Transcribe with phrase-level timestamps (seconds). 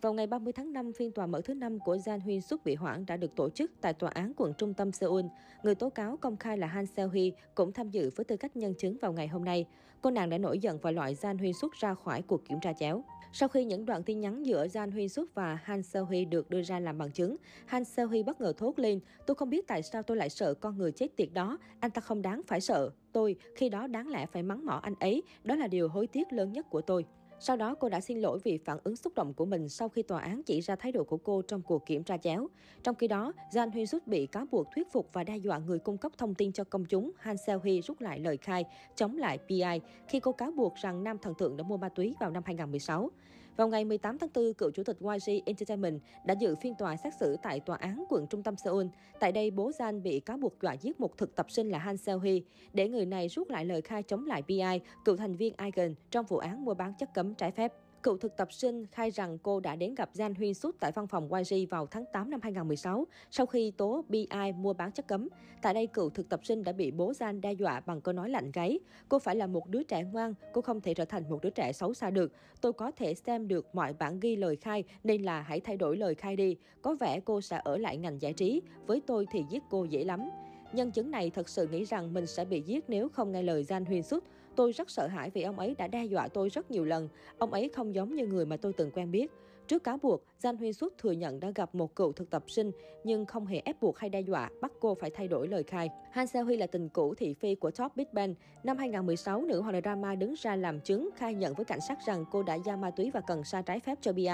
[0.00, 2.74] Vào ngày 30 tháng 5, phiên tòa mở thứ năm của Jan Huy Suk bị
[2.74, 5.24] hoãn đã được tổ chức tại tòa án quận trung tâm Seoul.
[5.62, 8.56] Người tố cáo công khai là Han Seo Hee cũng tham dự với tư cách
[8.56, 9.66] nhân chứng vào ngày hôm nay.
[10.02, 12.72] Cô nàng đã nổi giận và loại Jan Huy Suk ra khỏi cuộc kiểm tra
[12.72, 13.04] chéo.
[13.32, 16.50] Sau khi những đoạn tin nhắn giữa Jan Huy Suk và Han Seo Hee được
[16.50, 17.36] đưa ra làm bằng chứng,
[17.66, 20.54] Han Seo Hee bất ngờ thốt lên, tôi không biết tại sao tôi lại sợ
[20.54, 22.90] con người chết tiệt đó, anh ta không đáng phải sợ.
[23.12, 26.32] Tôi, khi đó đáng lẽ phải mắng mỏ anh ấy, đó là điều hối tiếc
[26.32, 27.04] lớn nhất của tôi.
[27.40, 30.02] Sau đó, cô đã xin lỗi vì phản ứng xúc động của mình sau khi
[30.02, 32.48] tòa án chỉ ra thái độ của cô trong cuộc kiểm tra chéo.
[32.82, 35.78] Trong khi đó, Jan Huy Rút bị cáo buộc thuyết phục và đe dọa người
[35.78, 37.10] cung cấp thông tin cho công chúng.
[37.18, 38.64] Han Seo Hee rút lại lời khai,
[38.96, 42.14] chống lại PI khi cô cáo buộc rằng nam thần tượng đã mua ma túy
[42.20, 43.10] vào năm 2016.
[43.58, 47.12] Vào ngày 18 tháng 4, cựu chủ tịch YG Entertainment đã dự phiên tòa xét
[47.20, 48.86] xử tại tòa án quận trung tâm Seoul.
[49.20, 51.96] Tại đây, bố Jan bị cáo buộc dọa giết một thực tập sinh là Han
[51.96, 52.40] Seo Hee
[52.72, 56.26] để người này rút lại lời khai chống lại PI, cựu thành viên Icon trong
[56.26, 57.72] vụ án mua bán chất cấm trái phép.
[58.02, 61.06] Cựu thực tập sinh khai rằng cô đã đến gặp Jan Huyên Sút tại văn
[61.06, 65.28] phòng YG vào tháng 8 năm 2016 sau khi tố BI mua bán chất cấm.
[65.62, 68.30] Tại đây, cựu thực tập sinh đã bị bố Jan đe dọa bằng câu nói
[68.30, 68.78] lạnh gáy.
[69.08, 71.72] Cô phải là một đứa trẻ ngoan, cô không thể trở thành một đứa trẻ
[71.72, 72.32] xấu xa được.
[72.60, 75.96] Tôi có thể xem được mọi bản ghi lời khai nên là hãy thay đổi
[75.96, 76.56] lời khai đi.
[76.82, 78.62] Có vẻ cô sẽ ở lại ngành giải trí.
[78.86, 80.30] Với tôi thì giết cô dễ lắm.
[80.72, 83.64] Nhân chứng này thật sự nghĩ rằng mình sẽ bị giết nếu không nghe lời
[83.68, 84.24] Jan Huyên Sút.
[84.58, 87.08] Tôi rất sợ hãi vì ông ấy đã đe dọa tôi rất nhiều lần.
[87.38, 89.30] Ông ấy không giống như người mà tôi từng quen biết.
[89.66, 92.70] Trước cáo buộc, Jan Huy Xuất thừa nhận đã gặp một cựu thực tập sinh
[93.04, 95.88] nhưng không hề ép buộc hay đe dọa, bắt cô phải thay đổi lời khai.
[96.12, 98.34] Han Seo Huy là tình cũ thị phi của Top Big Bang.
[98.62, 102.24] Năm 2016, nữ hoàng drama đứng ra làm chứng khai nhận với cảnh sát rằng
[102.30, 104.28] cô đã giao ma túy và cần sa trái phép cho BI.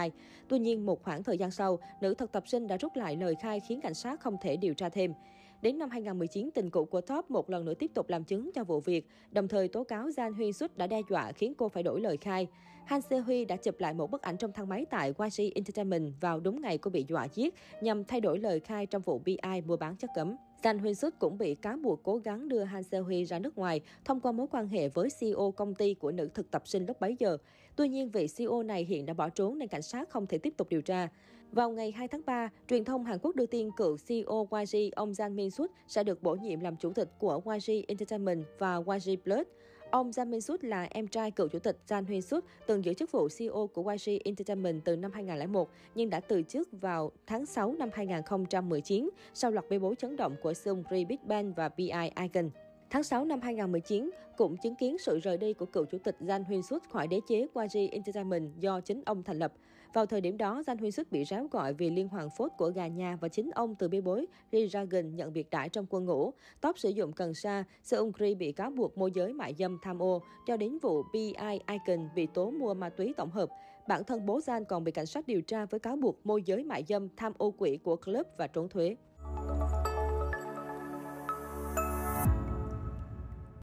[0.49, 3.35] Tuy nhiên, một khoảng thời gian sau, nữ thực tập sinh đã rút lại lời
[3.43, 5.13] khai khiến cảnh sát không thể điều tra thêm.
[5.65, 8.65] Đến năm 2019, tình cũ của Top một lần nữa tiếp tục làm chứng cho
[8.65, 11.83] vụ việc, đồng thời tố cáo Giang Huyên Sút đã đe dọa khiến cô phải
[11.83, 12.49] đổi lời khai.
[12.87, 16.13] Han Se Huy đã chụp lại một bức ảnh trong thang máy tại YG Entertainment
[16.21, 19.61] vào đúng ngày cô bị dọa giết nhằm thay đổi lời khai trong vụ BI
[19.67, 20.37] mua bán chất cấm.
[20.63, 23.81] Jang Huyên Suk cũng bị cáo buộc cố gắng đưa Han Se-hui ra nước ngoài
[24.05, 27.01] thông qua mối quan hệ với CEO công ty của nữ thực tập sinh lúc
[27.01, 27.39] bấy giờ.
[27.77, 30.55] Tuy nhiên, vị CEO này hiện đã bỏ trốn nên cảnh sát không thể tiếp
[30.57, 31.09] tục điều tra.
[31.53, 35.13] Vào ngày 2 tháng 3, truyền thông Hàn Quốc đưa tin cựu CEO YG ông
[35.13, 39.23] Jang Min Suk sẽ được bổ nhiệm làm chủ tịch của YG Entertainment và YG
[39.25, 39.47] Plus.
[39.91, 42.95] Ông Jang Min Suk là em trai cựu chủ tịch Jang Hyun Suk, từng giữ
[42.95, 47.47] chức vụ CEO của YG Entertainment từ năm 2001 nhưng đã từ chức vào tháng
[47.47, 51.91] 6 năm 2019 sau loạt bê bối chấn động của Seungri Big Bang và BI
[52.21, 52.51] Icon.
[52.91, 56.45] Tháng 6 năm 2019, cũng chứng kiến sự rời đi của cựu chủ tịch Jang
[56.45, 59.53] Huyên Suk khỏi đế chế YG Entertainment do chính ông thành lập.
[59.95, 62.69] Vào thời điểm đó, danh Huy Sức bị ráo gọi vì liên hoàn phốt của
[62.69, 66.05] gà nhà và chính ông từ bê bối Ri Dragon nhận biệt đãi trong quân
[66.05, 66.33] ngũ.
[66.61, 70.23] Top sử dụng cần sa, Seungri bị cáo buộc môi giới mại dâm tham ô,
[70.47, 71.35] cho đến vụ BI
[71.69, 73.49] Icon bị tố mua ma túy tổng hợp.
[73.89, 76.65] Bản thân bố Gian còn bị cảnh sát điều tra với cáo buộc môi giới
[76.65, 78.97] mại dâm tham ô quỹ của club và trốn thuế.